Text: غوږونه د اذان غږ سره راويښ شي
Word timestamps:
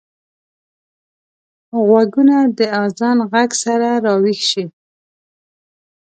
غوږونه 1.85 2.37
د 2.57 2.59
اذان 2.83 3.17
غږ 3.31 3.49
سره 3.63 3.89
راويښ 4.05 4.39
شي 4.51 4.63